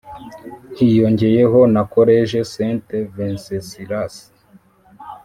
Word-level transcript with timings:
).hiyongeyeho 0.75 1.59
na 1.75 1.81
collège 1.93 2.37
st 2.51 2.87
wenceslas 3.15 4.15